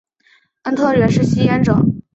[0.63, 1.77] 亨特原是吸烟者。